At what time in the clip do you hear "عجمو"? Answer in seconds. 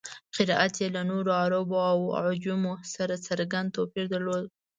2.21-2.73